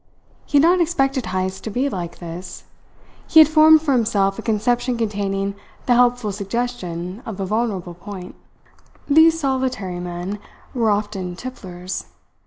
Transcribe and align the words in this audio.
He 0.47 0.57
had 0.57 0.63
not 0.63 0.81
expected 0.81 1.27
Heyst 1.27 1.63
to 1.63 1.69
be 1.69 1.87
like 1.87 2.17
this. 2.17 2.63
He 3.27 3.39
had 3.39 3.47
formed 3.47 3.83
for 3.83 3.91
himself 3.91 4.39
a 4.39 4.41
conception 4.41 4.97
containing 4.97 5.53
the 5.85 5.93
helpful 5.93 6.31
suggestion 6.31 7.21
of 7.23 7.39
a 7.39 7.45
vulnerable 7.45 7.93
point. 7.93 8.33
These 9.07 9.39
solitary 9.39 9.99
men 9.99 10.39
were 10.73 10.89
often 10.89 11.35
tipplers. 11.35 12.05